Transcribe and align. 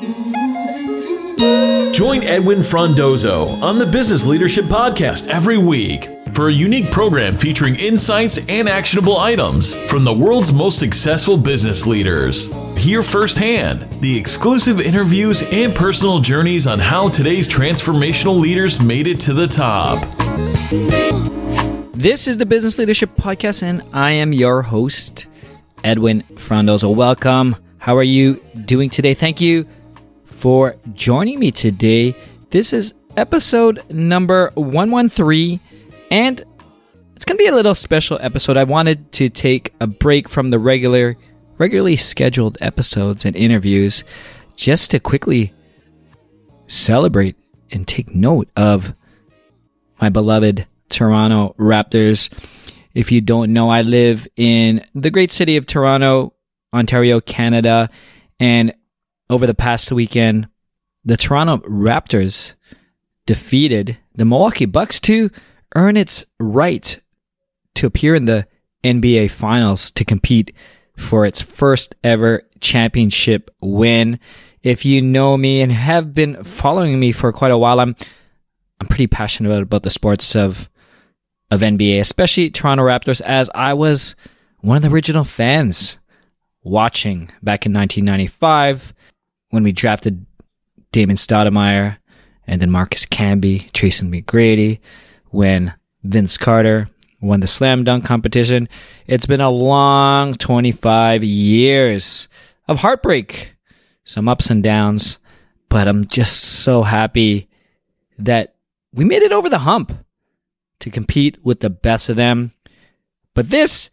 Join 0.00 0.12
Edwin 2.22 2.60
Frondozo 2.60 3.60
on 3.60 3.80
the 3.80 3.88
Business 3.90 4.24
Leadership 4.24 4.66
Podcast 4.66 5.26
every 5.26 5.58
week 5.58 6.08
for 6.34 6.46
a 6.46 6.52
unique 6.52 6.92
program 6.92 7.36
featuring 7.36 7.74
insights 7.74 8.38
and 8.48 8.68
actionable 8.68 9.16
items 9.16 9.74
from 9.90 10.04
the 10.04 10.14
world's 10.14 10.52
most 10.52 10.78
successful 10.78 11.36
business 11.36 11.84
leaders. 11.84 12.54
Hear 12.76 13.02
firsthand 13.02 13.92
the 13.94 14.16
exclusive 14.16 14.80
interviews 14.80 15.42
and 15.50 15.74
personal 15.74 16.20
journeys 16.20 16.68
on 16.68 16.78
how 16.78 17.08
today's 17.08 17.48
transformational 17.48 18.38
leaders 18.38 18.80
made 18.80 19.08
it 19.08 19.18
to 19.22 19.32
the 19.32 19.48
top. 19.48 20.00
This 21.92 22.28
is 22.28 22.36
the 22.36 22.46
Business 22.46 22.78
Leadership 22.78 23.16
Podcast, 23.16 23.64
and 23.64 23.82
I 23.92 24.12
am 24.12 24.32
your 24.32 24.62
host, 24.62 25.26
Edwin 25.82 26.20
Frondozo. 26.20 26.94
Welcome. 26.94 27.56
How 27.78 27.96
are 27.96 28.04
you 28.04 28.34
doing 28.64 28.90
today? 28.90 29.14
Thank 29.14 29.40
you 29.40 29.66
for 30.38 30.76
joining 30.94 31.40
me 31.40 31.50
today. 31.50 32.14
This 32.50 32.72
is 32.72 32.94
episode 33.16 33.82
number 33.90 34.50
113, 34.54 35.58
and 36.12 36.44
it's 37.16 37.24
going 37.24 37.36
to 37.36 37.42
be 37.42 37.48
a 37.48 37.54
little 37.54 37.74
special 37.74 38.18
episode. 38.20 38.56
I 38.56 38.62
wanted 38.62 39.10
to 39.12 39.30
take 39.30 39.74
a 39.80 39.88
break 39.88 40.28
from 40.28 40.50
the 40.50 40.58
regular, 40.60 41.16
regularly 41.58 41.96
scheduled 41.96 42.56
episodes 42.60 43.24
and 43.24 43.34
interviews 43.34 44.04
just 44.54 44.92
to 44.92 45.00
quickly 45.00 45.52
celebrate 46.68 47.34
and 47.72 47.86
take 47.86 48.14
note 48.14 48.48
of 48.56 48.94
my 50.00 50.08
beloved 50.08 50.68
Toronto 50.88 51.56
Raptors. 51.58 52.30
If 52.94 53.10
you 53.10 53.20
don't 53.20 53.52
know, 53.52 53.70
I 53.70 53.82
live 53.82 54.28
in 54.36 54.86
the 54.94 55.10
great 55.10 55.32
city 55.32 55.56
of 55.56 55.66
Toronto, 55.66 56.32
Ontario, 56.72 57.20
Canada, 57.20 57.90
and 58.38 58.72
over 59.30 59.46
the 59.46 59.54
past 59.54 59.92
weekend, 59.92 60.48
the 61.04 61.16
Toronto 61.16 61.58
Raptors 61.68 62.54
defeated 63.26 63.98
the 64.14 64.24
Milwaukee 64.24 64.64
Bucks 64.64 65.00
to 65.00 65.30
earn 65.74 65.96
its 65.96 66.24
right 66.38 67.00
to 67.74 67.86
appear 67.86 68.14
in 68.14 68.24
the 68.24 68.46
NBA 68.84 69.30
Finals 69.30 69.90
to 69.92 70.04
compete 70.04 70.54
for 70.96 71.24
its 71.24 71.40
first 71.40 71.94
ever 72.02 72.42
championship 72.60 73.50
win. 73.60 74.18
If 74.62 74.84
you 74.84 75.00
know 75.00 75.36
me 75.36 75.60
and 75.60 75.70
have 75.70 76.14
been 76.14 76.42
following 76.42 76.98
me 76.98 77.12
for 77.12 77.32
quite 77.32 77.52
a 77.52 77.58
while, 77.58 77.80
I'm 77.80 77.94
I'm 78.80 78.86
pretty 78.86 79.08
passionate 79.08 79.60
about 79.60 79.82
the 79.82 79.90
sports 79.90 80.34
of 80.36 80.68
of 81.50 81.60
NBA, 81.60 82.00
especially 82.00 82.50
Toronto 82.50 82.84
Raptors, 82.84 83.20
as 83.20 83.50
I 83.54 83.74
was 83.74 84.14
one 84.60 84.76
of 84.76 84.82
the 84.82 84.90
original 84.90 85.24
fans 85.24 85.98
watching 86.62 87.30
back 87.42 87.64
in 87.64 87.72
1995 87.72 88.92
when 89.50 89.62
we 89.62 89.72
drafted 89.72 90.24
Damon 90.92 91.16
Stoudemire 91.16 91.98
and 92.46 92.60
then 92.60 92.70
Marcus 92.70 93.06
Camby, 93.06 93.70
Tracy 93.72 94.06
McGrady, 94.06 94.80
when 95.30 95.74
Vince 96.02 96.38
Carter 96.38 96.88
won 97.20 97.40
the 97.40 97.46
slam 97.46 97.84
dunk 97.84 98.04
competition. 98.04 98.68
It's 99.06 99.26
been 99.26 99.40
a 99.40 99.50
long 99.50 100.34
25 100.34 101.24
years 101.24 102.28
of 102.66 102.80
heartbreak, 102.80 103.54
some 104.04 104.28
ups 104.28 104.50
and 104.50 104.62
downs, 104.62 105.18
but 105.68 105.88
I'm 105.88 106.06
just 106.06 106.40
so 106.40 106.82
happy 106.82 107.48
that 108.18 108.54
we 108.92 109.04
made 109.04 109.22
it 109.22 109.32
over 109.32 109.48
the 109.48 109.58
hump 109.58 109.92
to 110.80 110.90
compete 110.90 111.38
with 111.44 111.60
the 111.60 111.70
best 111.70 112.08
of 112.08 112.16
them. 112.16 112.52
But 113.34 113.50
this, 113.50 113.90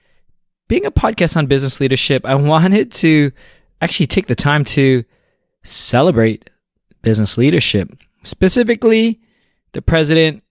being 0.68 0.86
a 0.86 0.92
podcast 0.92 1.36
on 1.36 1.48
business 1.48 1.80
leadership, 1.80 2.26
I 2.26 2.36
wanted 2.36 2.92
to 2.94 3.32
actually 3.82 4.08
take 4.08 4.28
the 4.28 4.36
time 4.36 4.64
to 4.66 5.04
celebrate 5.66 6.50
business 7.02 7.38
leadership, 7.38 7.92
specifically 8.24 9.20
the 9.74 9.82
president 9.82 10.44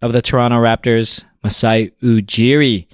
of 0.00 0.12
the 0.12 0.22
Toronto 0.22 0.56
Raptors, 0.56 1.24
Masai 1.44 1.92
Ujiri. 2.02 2.86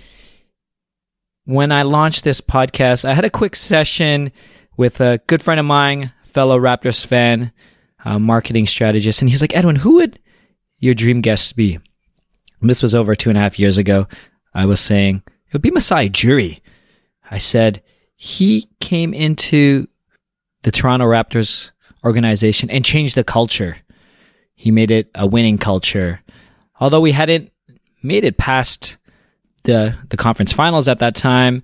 When 1.44 1.72
I 1.72 1.82
launched 1.82 2.24
this 2.24 2.40
podcast, 2.40 3.04
I 3.04 3.14
had 3.14 3.24
a 3.24 3.30
quick 3.30 3.56
session 3.56 4.30
with 4.76 5.00
a 5.00 5.20
good 5.26 5.42
friend 5.42 5.58
of 5.58 5.66
mine, 5.66 6.12
fellow 6.24 6.58
Raptors 6.58 7.04
fan, 7.04 7.52
uh, 8.04 8.18
marketing 8.18 8.66
strategist, 8.66 9.20
and 9.20 9.30
he's 9.30 9.40
like, 9.40 9.56
Edwin, 9.56 9.76
who 9.76 9.94
would 9.94 10.18
your 10.78 10.94
dream 10.94 11.20
guest 11.20 11.56
be? 11.56 11.78
this 12.60 12.82
was 12.82 12.94
over 12.94 13.14
two 13.14 13.30
and 13.30 13.38
a 13.38 13.40
half 13.40 13.58
years 13.58 13.78
ago. 13.78 14.08
I 14.52 14.66
was 14.66 14.80
saying 14.80 15.22
it 15.46 15.52
would 15.52 15.62
be 15.62 15.70
Masai 15.70 16.10
Ujiri. 16.10 16.60
I 17.30 17.38
said 17.38 17.82
he 18.16 18.68
came 18.80 19.14
into 19.14 19.86
the 20.68 20.72
Toronto 20.72 21.06
Raptors 21.06 21.70
organization 22.04 22.68
and 22.68 22.84
changed 22.84 23.14
the 23.14 23.24
culture. 23.24 23.78
He 24.54 24.70
made 24.70 24.90
it 24.90 25.10
a 25.14 25.26
winning 25.26 25.56
culture. 25.56 26.20
Although 26.78 27.00
we 27.00 27.12
hadn't 27.12 27.50
made 28.02 28.22
it 28.22 28.36
past 28.36 28.98
the 29.64 29.96
the 30.10 30.18
conference 30.18 30.52
finals 30.52 30.86
at 30.86 30.98
that 30.98 31.16
time, 31.16 31.62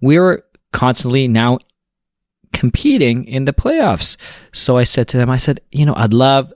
we 0.00 0.16
were 0.20 0.44
constantly 0.72 1.26
now 1.26 1.58
competing 2.52 3.24
in 3.24 3.46
the 3.46 3.52
playoffs. 3.52 4.16
So 4.52 4.76
I 4.76 4.84
said 4.84 5.08
to 5.08 5.16
them, 5.16 5.28
I 5.28 5.38
said, 5.38 5.60
you 5.72 5.84
know, 5.84 5.94
I'd 5.96 6.12
love 6.12 6.54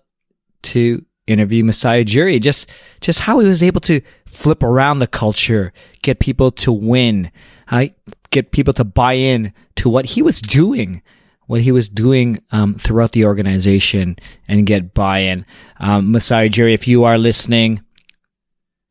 to 0.63 1.05
interview 1.27 1.65
Masai 1.65 2.05
Ujiri, 2.05 2.41
just 2.41 2.71
just 3.01 3.19
how 3.19 3.41
he 3.41 3.49
was 3.49 3.65
able 3.65 3.81
to 3.81 4.01
flip 4.27 4.63
around 4.63 5.01
the 5.01 5.09
culture, 5.09 5.73
get 6.03 6.21
people 6.21 6.53
to 6.53 6.71
win, 6.71 7.33
uh, 7.67 7.87
get 8.31 8.53
people 8.53 8.75
to 8.75 8.85
buy 8.85 9.15
in 9.15 9.53
to 9.75 9.89
what 9.89 10.05
he 10.05 10.23
was 10.23 10.41
doing, 10.41 11.03
what 11.51 11.63
he 11.63 11.73
was 11.73 11.89
doing 11.89 12.41
um, 12.53 12.77
throughout 12.77 13.11
the 13.11 13.25
organization, 13.25 14.17
and 14.47 14.67
get 14.69 14.95
buy-in. 14.95 15.45
Um, 15.81 16.13
Masai 16.13 16.49
Ujiri, 16.49 16.73
if 16.73 16.87
you 16.87 17.03
are 17.03 17.19
listening, 17.19 17.83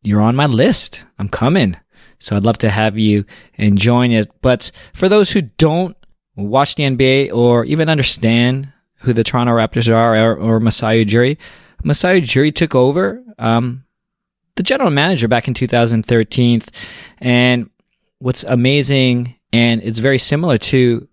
you're 0.02 0.20
on 0.20 0.36
my 0.36 0.46
list. 0.46 1.06
I'm 1.20 1.30
coming, 1.30 1.78
so 2.20 2.36
I'd 2.36 2.44
love 2.44 2.58
to 2.58 2.70
have 2.70 2.97
you 2.97 3.24
and 3.58 3.78
join 3.78 4.12
us. 4.12 4.28
But 4.42 4.74
for 4.94 5.08
those 5.08 5.31
who 5.31 5.44
don't 5.44 5.96
watch 6.36 6.75
the 6.75 6.84
NBA 6.84 7.31
or 7.34 7.64
even 7.64 7.88
understand 7.88 8.74
who 8.96 9.14
the 9.14 9.24
Toronto 9.24 9.53
Raptors 9.53 9.90
are 9.90 10.18
or, 10.18 10.36
or 10.36 10.59
Masai 10.59 11.06
Ujiri, 11.06 11.38
Masai 11.86 12.20
Ujiri 12.20 12.53
took 12.53 12.76
over 12.76 13.24
um, 13.38 13.86
the 14.58 14.64
general 14.64 14.90
manager 14.90 15.30
back 15.30 15.47
in 15.47 15.53
2013. 15.53 16.62
And 17.20 17.70
what's 18.18 18.44
amazing, 18.44 19.36
and 19.53 19.81
it's 19.81 20.00
very 20.00 20.20
similar 20.20 20.58
to 20.58 21.08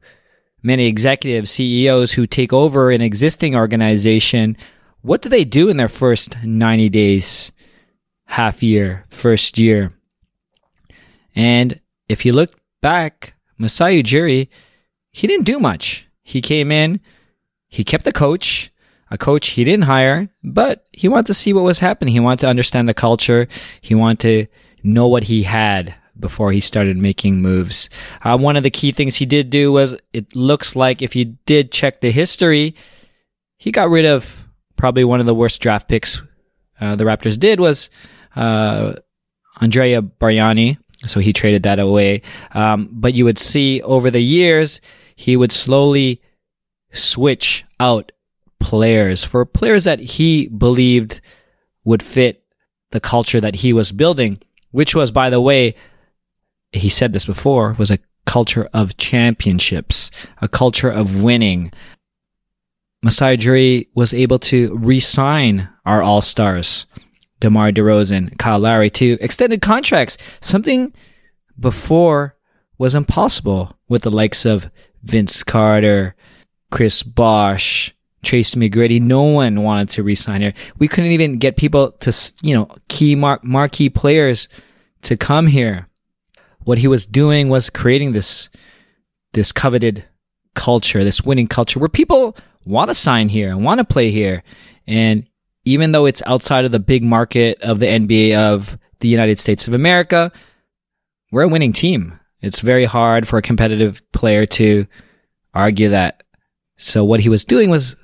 many 0.67 0.87
executive 0.87 1.49
CEOs 1.49 2.13
who 2.13 2.27
take 2.27 2.53
over 2.53 2.91
an 2.91 3.01
existing 3.01 3.55
organization, 3.55 4.57
what 5.01 5.23
do 5.23 5.29
they 5.29 5.45
do 5.45 5.69
in 5.69 5.77
their 5.77 5.89
first 5.89 6.43
90 6.43 6.89
days, 6.89 7.53
half 8.25 8.65
year, 8.65 9.05
first 9.09 9.59
year? 9.59 9.93
And 11.37 11.81
if 12.09 12.27
you 12.27 12.33
look 12.33 12.59
back, 12.83 13.35
Masai 13.57 14.03
Ujiri, 14.03 14.49
he 15.13 15.27
didn't 15.29 15.47
do 15.47 15.61
much. 15.61 16.09
He 16.25 16.43
came 16.43 16.73
in, 16.73 17.01
he 17.69 17.85
kept 17.85 18.05
the 18.05 18.13
coach, 18.13 18.73
a 19.09 19.17
coach 19.17 19.51
he 19.51 19.63
didn't 19.63 19.85
hire, 19.85 20.29
but 20.43 20.85
he 20.93 21.07
wanted 21.07 21.27
to 21.27 21.35
see 21.35 21.53
what 21.53 21.63
was 21.63 21.79
happening. 21.79 22.13
He 22.13 22.21
wanted 22.21 22.41
to 22.41 22.49
understand 22.49 22.89
the 22.89 22.95
culture. 22.95 23.47
He 23.81 23.95
wanted 23.95 24.19
to 24.21 24.47
know 24.83 25.07
what 25.07 25.25
he 25.25 25.45
had 25.45 25.95
before 26.19 26.53
he 26.53 26.61
started 26.61 26.97
making 26.97 27.43
moves. 27.43 27.89
Uh, 28.23 28.37
one 28.39 28.57
of 28.57 28.63
the 28.63 28.71
key 28.71 28.93
things 28.93 29.17
he 29.17 29.27
did 29.27 29.51
do 29.51 29.73
was 29.73 29.97
it 30.13 30.35
looks 30.35 30.77
like 30.77 31.03
if 31.03 31.15
you 31.15 31.37
did 31.47 31.73
check 31.73 32.01
the 32.01 32.11
history, 32.11 32.75
he 33.59 33.71
got 33.71 33.91
rid 33.91 34.07
of 34.07 34.45
probably 34.77 35.05
one 35.05 35.21
of 35.21 35.27
the 35.27 35.35
worst 35.35 35.61
draft 35.61 35.89
picks 35.89 36.21
uh, 36.81 36.97
the 36.97 37.05
Raptors 37.05 37.39
did 37.39 37.61
was 37.61 37.91
uh, 38.35 38.95
Andrea 39.61 40.03
Bargnani. 40.03 40.79
So 41.07 41.21
he 41.21 41.33
traded 41.33 41.63
that 41.65 41.79
away. 41.79 42.23
Um, 42.53 42.89
but 42.91 43.15
you 43.15 43.25
would 43.25 43.39
see 43.39 43.83
over 43.83 44.11
the 44.11 44.21
years, 44.21 44.81
he 45.15 45.37
would 45.37 45.53
slowly 45.53 46.21
switch 46.93 47.65
out 47.79 48.13
players, 48.59 49.23
for 49.23 49.45
players 49.45 49.85
that 49.85 50.01
he 50.01 50.49
believed 50.49 51.21
would 51.85 52.03
fit 52.03 52.43
the 52.91 53.01
culture 53.01 53.41
that 53.41 53.57
he 53.57 53.73
was 53.73 53.93
building, 53.93 54.41
which 54.71 54.95
was, 54.95 55.11
by 55.11 55.31
the 55.31 55.41
way, 55.41 55.75
he 56.77 56.89
said 56.89 57.13
this 57.13 57.27
before, 57.27 57.75
was 57.79 57.91
a 57.91 57.99
culture 58.25 58.69
of 58.73 58.97
championships, 58.97 60.11
a 60.43 60.49
culture 60.49 60.91
of 60.91 61.23
winning. 61.23 61.73
Masai 63.03 63.37
Ujiri 63.37 63.89
was 63.95 64.13
able 64.13 64.39
to 64.41 64.77
re-sign 64.77 65.69
our 65.85 66.03
all-stars, 66.03 66.87
DeMar 67.41 67.71
DeRozan, 67.71 68.37
Kyle 68.39 68.59
Lowry, 68.59 68.91
to 68.91 69.19
extended 69.21 69.63
contracts, 69.63 70.17
something 70.41 70.93
before 71.59 72.37
was 72.79 72.95
impossible 72.95 73.79
with 73.89 74.03
the 74.03 74.11
likes 74.11 74.45
of 74.45 74.71
Vince 75.03 75.43
Carter, 75.43 76.15
Chris 76.71 77.03
Bosh, 77.03 77.95
Tracy 78.23 78.59
McGrady. 78.59 79.01
No 79.01 79.23
one 79.23 79.63
wanted 79.63 79.91
to 79.91 80.03
re-sign 80.03 80.43
here. 80.43 80.55
We 80.79 80.89
couldn't 80.89 81.13
even 81.13 81.39
get 81.39 81.57
people 81.57 81.93
to, 81.93 82.33
you 82.43 82.55
know, 82.55 82.69
key 82.89 83.15
mar- 83.15 83.41
marquee 83.43 83.89
players 83.89 84.49
to 85.03 85.17
come 85.17 85.47
here. 85.47 85.89
What 86.67 86.79
he 86.79 86.89
was 86.89 87.07
doing 87.07 87.49
was 87.49 87.71
creating 87.71 88.11
this, 88.11 88.49
this 89.35 89.53
coveted 89.53 90.05
culture, 90.57 91.05
this 91.05 91.23
winning 91.23 91.47
culture 91.47 91.79
where 91.79 91.89
people 91.89 92.37
want 92.65 92.91
to 92.91 92.95
sign 92.97 93.29
here 93.29 93.51
and 93.51 93.65
want 93.65 93.79
to 93.79 93.85
play 93.85 94.11
here. 94.11 94.43
And 94.85 95.29
even 95.65 95.93
though 95.93 96.07
it's 96.07 96.25
outside 96.27 96.65
of 96.65 96.73
the 96.73 96.81
big 96.81 97.05
market 97.05 97.63
of 97.63 97.79
the 97.79 97.87
NBA 97.87 98.37
of 98.37 98.77
the 98.99 99.07
United 99.07 99.39
States 99.39 99.69
of 99.69 99.75
America, 99.75 100.33
we're 101.31 101.43
a 101.45 101.49
winning 101.49 101.73
team. 101.73 102.19
It's 102.41 102.59
very 102.59 102.85
hard 102.85 103.29
for 103.29 103.39
a 103.39 103.43
competitive 103.43 104.03
player 104.11 104.45
to 104.47 104.89
argue 105.55 105.91
that. 105.91 106.25
So 106.79 107.05
what 107.05 107.21
he 107.21 107.29
was 107.29 107.45
doing 107.45 107.71
was 107.71 107.95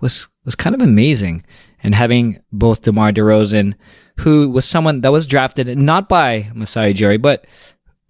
was 0.00 0.28
was 0.44 0.54
kind 0.54 0.76
of 0.76 0.82
amazing. 0.82 1.44
And 1.82 1.96
having 1.96 2.40
both 2.52 2.82
DeMar 2.82 3.10
DeRozan, 3.10 3.74
who 4.18 4.48
was 4.50 4.64
someone 4.64 5.00
that 5.00 5.10
was 5.10 5.26
drafted 5.26 5.76
not 5.76 6.08
by 6.08 6.52
Masai 6.54 6.94
Ujiri, 6.94 7.20
but 7.20 7.44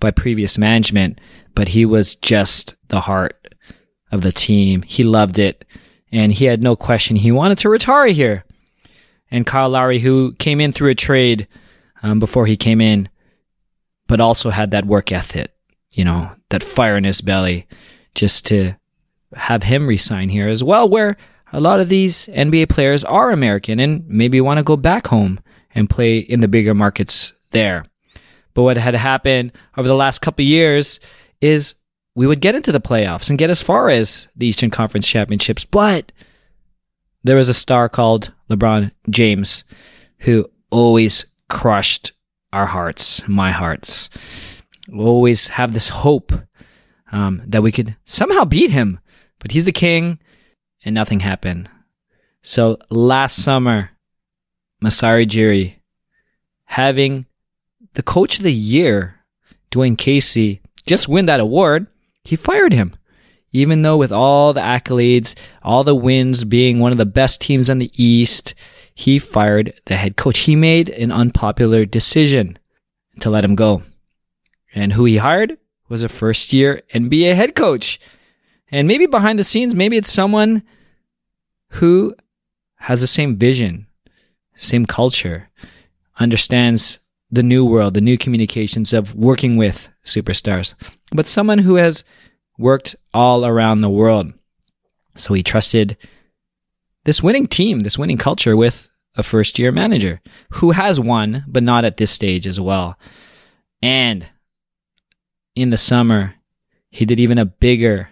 by 0.00 0.10
previous 0.10 0.58
management, 0.58 1.20
but 1.54 1.68
he 1.68 1.84
was 1.84 2.16
just 2.16 2.76
the 2.88 3.00
heart 3.00 3.54
of 4.10 4.22
the 4.22 4.32
team. 4.32 4.82
He 4.82 5.04
loved 5.04 5.38
it, 5.38 5.64
and 6.12 6.32
he 6.32 6.46
had 6.46 6.62
no 6.62 6.76
question 6.76 7.16
he 7.16 7.32
wanted 7.32 7.58
to 7.58 7.68
retire 7.68 8.08
here. 8.08 8.44
And 9.30 9.46
Kyle 9.46 9.68
Lowry, 9.68 9.98
who 9.98 10.32
came 10.38 10.60
in 10.60 10.72
through 10.72 10.90
a 10.90 10.94
trade 10.94 11.48
um, 12.02 12.18
before 12.18 12.46
he 12.46 12.56
came 12.56 12.80
in, 12.80 13.08
but 14.06 14.20
also 14.20 14.50
had 14.50 14.70
that 14.70 14.86
work 14.86 15.12
ethic, 15.12 15.52
you 15.90 16.04
know, 16.04 16.32
that 16.48 16.62
fire 16.62 16.96
in 16.96 17.04
his 17.04 17.20
belly, 17.20 17.66
just 18.14 18.46
to 18.46 18.74
have 19.34 19.64
him 19.64 19.86
resign 19.86 20.30
here 20.30 20.48
as 20.48 20.64
well, 20.64 20.88
where 20.88 21.16
a 21.52 21.60
lot 21.60 21.80
of 21.80 21.88
these 21.88 22.26
NBA 22.28 22.68
players 22.68 23.04
are 23.04 23.30
American 23.30 23.80
and 23.80 24.06
maybe 24.08 24.40
want 24.40 24.58
to 24.58 24.64
go 24.64 24.76
back 24.76 25.08
home 25.08 25.40
and 25.74 25.90
play 25.90 26.18
in 26.18 26.40
the 26.40 26.48
bigger 26.48 26.74
markets 26.74 27.32
there. 27.50 27.84
But 28.58 28.64
what 28.64 28.76
had 28.76 28.96
happened 28.96 29.52
over 29.76 29.86
the 29.86 29.94
last 29.94 30.18
couple 30.18 30.44
years 30.44 30.98
is 31.40 31.76
we 32.16 32.26
would 32.26 32.40
get 32.40 32.56
into 32.56 32.72
the 32.72 32.80
playoffs 32.80 33.30
and 33.30 33.38
get 33.38 33.50
as 33.50 33.62
far 33.62 33.88
as 33.88 34.26
the 34.34 34.48
Eastern 34.48 34.68
Conference 34.68 35.06
Championships, 35.06 35.64
but 35.64 36.10
there 37.22 37.36
was 37.36 37.48
a 37.48 37.54
star 37.54 37.88
called 37.88 38.32
LeBron 38.50 38.90
James 39.10 39.62
who 40.22 40.50
always 40.70 41.26
crushed 41.48 42.10
our 42.52 42.66
hearts, 42.66 43.22
my 43.28 43.52
hearts. 43.52 44.10
we 44.88 45.04
always 45.04 45.46
have 45.46 45.72
this 45.72 45.90
hope 45.90 46.32
um, 47.12 47.40
that 47.46 47.62
we 47.62 47.70
could 47.70 47.94
somehow 48.06 48.44
beat 48.44 48.72
him, 48.72 48.98
but 49.38 49.52
he's 49.52 49.66
the 49.66 49.70
king 49.70 50.18
and 50.84 50.96
nothing 50.96 51.20
happened. 51.20 51.70
So 52.42 52.78
last 52.90 53.40
summer, 53.40 53.90
Masai 54.80 55.26
Ujiri 55.26 55.76
having 56.64 57.24
the 57.98 58.02
coach 58.04 58.38
of 58.38 58.44
the 58.44 58.52
year, 58.54 59.16
Dwane 59.72 59.98
Casey, 59.98 60.60
just 60.86 61.08
win 61.08 61.26
that 61.26 61.40
award, 61.40 61.88
he 62.22 62.36
fired 62.36 62.72
him. 62.72 62.94
Even 63.50 63.82
though 63.82 63.96
with 63.96 64.12
all 64.12 64.52
the 64.52 64.60
accolades, 64.60 65.34
all 65.64 65.82
the 65.82 65.96
wins, 65.96 66.44
being 66.44 66.78
one 66.78 66.92
of 66.92 66.98
the 66.98 67.04
best 67.04 67.40
teams 67.40 67.68
in 67.68 67.80
the 67.80 67.90
East, 68.00 68.54
he 68.94 69.18
fired 69.18 69.74
the 69.86 69.96
head 69.96 70.16
coach. 70.16 70.38
He 70.38 70.54
made 70.54 70.88
an 70.90 71.10
unpopular 71.10 71.84
decision 71.84 72.56
to 73.18 73.30
let 73.30 73.44
him 73.44 73.56
go. 73.56 73.82
And 74.72 74.92
who 74.92 75.04
he 75.04 75.16
hired 75.16 75.58
was 75.88 76.04
a 76.04 76.08
first 76.08 76.52
year 76.52 76.82
NBA 76.94 77.34
head 77.34 77.56
coach. 77.56 77.98
And 78.70 78.86
maybe 78.86 79.06
behind 79.06 79.40
the 79.40 79.44
scenes, 79.44 79.74
maybe 79.74 79.96
it's 79.96 80.12
someone 80.12 80.62
who 81.70 82.14
has 82.76 83.00
the 83.00 83.08
same 83.08 83.36
vision, 83.36 83.88
same 84.54 84.86
culture, 84.86 85.48
understands 86.20 87.00
the 87.30 87.42
new 87.42 87.64
world, 87.64 87.94
the 87.94 88.00
new 88.00 88.16
communications 88.16 88.92
of 88.92 89.14
working 89.14 89.56
with 89.56 89.88
superstars, 90.04 90.74
but 91.12 91.26
someone 91.26 91.58
who 91.58 91.74
has 91.74 92.04
worked 92.58 92.96
all 93.12 93.44
around 93.44 93.80
the 93.80 93.90
world. 93.90 94.32
So 95.16 95.34
he 95.34 95.42
trusted 95.42 95.96
this 97.04 97.22
winning 97.22 97.46
team, 97.46 97.80
this 97.80 97.98
winning 97.98 98.18
culture 98.18 98.56
with 98.56 98.88
a 99.14 99.22
first 99.22 99.58
year 99.58 99.72
manager 99.72 100.20
who 100.52 100.70
has 100.70 100.98
won, 101.00 101.44
but 101.46 101.62
not 101.62 101.84
at 101.84 101.96
this 101.96 102.10
stage 102.10 102.46
as 102.46 102.60
well. 102.60 102.98
And 103.82 104.26
in 105.54 105.70
the 105.70 105.78
summer, 105.78 106.34
he 106.90 107.04
did 107.04 107.20
even 107.20 107.38
a 107.38 107.44
bigger 107.44 108.10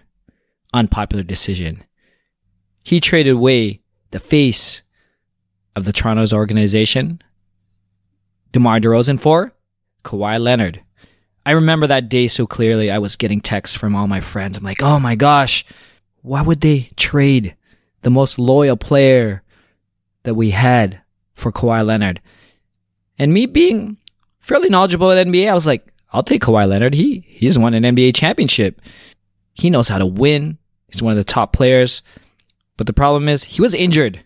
unpopular 0.73 1.23
decision. 1.23 1.83
He 2.83 2.99
traded 2.99 3.33
away 3.33 3.81
the 4.11 4.19
face 4.19 4.81
of 5.75 5.85
the 5.85 5.93
Toronto's 5.93 6.33
organization, 6.33 7.21
DeMar 8.51 8.79
DeRozan, 8.79 9.19
for 9.19 9.53
Kawhi 10.03 10.39
Leonard. 10.39 10.81
I 11.45 11.51
remember 11.51 11.87
that 11.87 12.09
day 12.09 12.27
so 12.27 12.45
clearly. 12.45 12.91
I 12.91 12.97
was 12.97 13.15
getting 13.15 13.39
texts 13.39 13.75
from 13.75 13.95
all 13.95 14.07
my 14.07 14.19
friends. 14.19 14.57
I'm 14.57 14.63
like, 14.63 14.83
oh 14.83 14.99
my 14.99 15.15
gosh, 15.15 15.63
why 16.21 16.41
would 16.41 16.61
they 16.61 16.89
trade 16.97 17.55
the 18.01 18.09
most 18.09 18.37
loyal 18.37 18.75
player 18.75 19.43
that 20.23 20.35
we 20.35 20.51
had 20.51 21.01
for 21.33 21.51
Kawhi 21.51 21.85
Leonard? 21.85 22.21
And 23.17 23.33
me 23.33 23.45
being 23.45 23.97
fairly 24.39 24.69
knowledgeable 24.69 25.11
at 25.11 25.25
NBA, 25.25 25.49
I 25.49 25.53
was 25.53 25.65
like, 25.65 25.87
I'll 26.11 26.23
take 26.23 26.41
Kawhi 26.41 26.67
Leonard. 26.67 26.93
He 26.93 27.25
he's 27.27 27.57
won 27.57 27.73
an 27.73 27.83
NBA 27.83 28.15
championship. 28.15 28.81
He 29.53 29.69
knows 29.69 29.87
how 29.87 29.97
to 29.97 30.05
win. 30.05 30.57
He's 30.89 31.01
one 31.01 31.13
of 31.13 31.17
the 31.17 31.23
top 31.23 31.53
players. 31.53 32.01
But 32.77 32.87
the 32.87 32.93
problem 32.93 33.27
is 33.27 33.43
he 33.43 33.61
was 33.61 33.73
injured. 33.73 34.23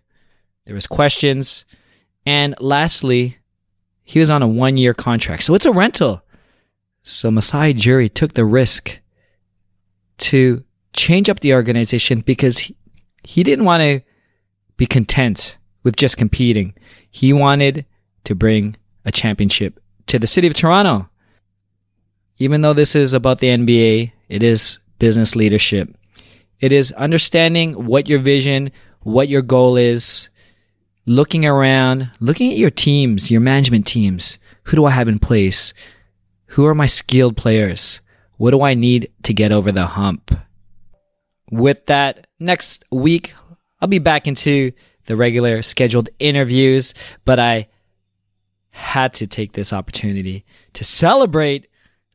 There 0.65 0.75
was 0.75 0.87
questions. 0.87 1.65
And 2.25 2.55
lastly, 2.59 3.37
he 4.11 4.19
was 4.19 4.29
on 4.29 4.43
a 4.43 4.47
one 4.47 4.75
year 4.75 4.93
contract. 4.93 5.41
So 5.41 5.55
it's 5.55 5.65
a 5.65 5.71
rental. 5.71 6.21
So 7.01 7.31
Masai 7.31 7.73
Ujiri 7.73 8.13
took 8.13 8.33
the 8.33 8.43
risk 8.43 8.99
to 10.17 10.65
change 10.91 11.29
up 11.29 11.39
the 11.39 11.53
organization 11.53 12.19
because 12.19 12.57
he, 12.57 12.75
he 13.23 13.41
didn't 13.41 13.63
want 13.63 13.79
to 13.83 14.01
be 14.75 14.85
content 14.85 15.57
with 15.83 15.95
just 15.95 16.17
competing. 16.17 16.73
He 17.09 17.31
wanted 17.31 17.85
to 18.25 18.35
bring 18.35 18.75
a 19.05 19.13
championship 19.13 19.79
to 20.07 20.19
the 20.19 20.27
city 20.27 20.45
of 20.45 20.55
Toronto. 20.55 21.09
Even 22.37 22.63
though 22.63 22.73
this 22.73 22.97
is 22.97 23.13
about 23.13 23.39
the 23.39 23.47
NBA, 23.47 24.11
it 24.27 24.43
is 24.43 24.79
business 24.99 25.37
leadership. 25.37 25.87
It 26.59 26.73
is 26.73 26.91
understanding 26.91 27.85
what 27.85 28.09
your 28.09 28.19
vision, 28.19 28.73
what 29.03 29.29
your 29.29 29.41
goal 29.41 29.77
is, 29.77 30.27
looking 31.05 31.45
around, 31.45 32.11
looking 32.19 32.51
at 32.51 32.57
your 32.57 32.69
teams, 32.69 33.31
your 33.31 33.41
management 33.41 33.87
teams. 33.87 34.37
Who 34.63 34.75
do 34.75 34.85
I 34.85 34.91
have 34.91 35.07
in 35.07 35.19
place? 35.19 35.73
Who 36.47 36.65
are 36.65 36.75
my 36.75 36.85
skilled 36.85 37.37
players? 37.37 38.01
What 38.37 38.51
do 38.51 38.61
I 38.61 38.73
need 38.73 39.11
to 39.23 39.33
get 39.33 39.51
over 39.51 39.71
the 39.71 39.87
hump? 39.87 40.35
With 41.49 41.85
that, 41.87 42.27
next 42.39 42.85
week, 42.91 43.33
I'll 43.79 43.87
be 43.87 43.99
back 43.99 44.27
into 44.27 44.71
the 45.05 45.15
regular 45.15 45.61
scheduled 45.61 46.09
interviews, 46.19 46.93
but 47.25 47.39
I 47.39 47.67
had 48.69 49.13
to 49.15 49.27
take 49.27 49.53
this 49.53 49.73
opportunity 49.73 50.45
to 50.73 50.83
celebrate 50.83 51.67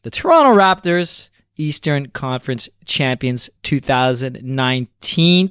the 0.02 0.11
Toronto 0.11 0.55
Raptors 0.59 1.31
Eastern 1.57 2.09
Conference 2.11 2.69
champions 2.85 3.50
2019 3.62 5.50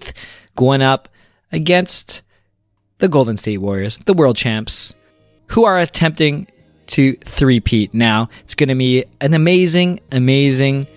going 0.55 0.81
up 0.81 1.09
against 1.51 2.21
the 2.99 3.07
Golden 3.07 3.37
State 3.37 3.59
Warriors, 3.59 3.97
the 4.05 4.13
world 4.13 4.37
champs, 4.37 4.93
who 5.47 5.65
are 5.65 5.79
attempting 5.79 6.47
to 6.87 7.15
three-peat 7.17 7.93
now. 7.93 8.29
It's 8.43 8.55
going 8.55 8.69
to 8.69 8.75
be 8.75 9.03
an 9.21 9.33
amazing, 9.33 9.99
amazing 10.11 10.87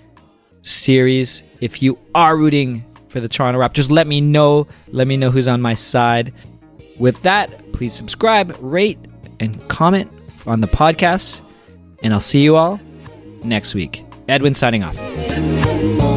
series. 0.62 1.43
If 1.61 1.83
you 1.83 1.99
are 2.14 2.37
rooting 2.37 2.85
for 3.09 3.21
the 3.21 3.28
Toronto 3.28 3.61
Raptors, 3.61 3.90
let 3.90 4.07
me 4.07 4.21
know. 4.21 4.67
Let 4.88 5.09
me 5.09 5.17
know 5.17 5.31
who's 5.31 5.49
on 5.49 5.62
my 5.62 5.73
side. 5.75 6.33
With 6.99 7.23
that, 7.23 7.73
please 7.73 7.95
subscribe, 7.95 8.55
rate, 8.61 8.99
and 9.40 9.67
comment 9.69 10.12
on 10.47 10.61
the 10.61 10.67
podcast. 10.67 11.40
And 12.02 12.12
I'll 12.12 12.21
see 12.21 12.43
you 12.43 12.57
all 12.57 12.78
next 13.45 13.75
week. 13.75 14.05
Edwin 14.28 14.55
signing 14.55 14.85
off. 14.85 14.95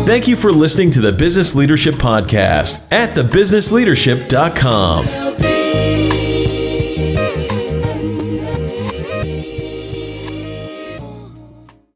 Thank 0.06 0.28
you 0.28 0.36
for 0.36 0.52
listening 0.52 0.92
to 0.92 1.02
the 1.02 1.14
Business 1.14 1.56
Leadership 1.56 1.96
Podcast 1.96 2.86
at 2.92 3.16
thebusinessleadership.com. 3.16 5.31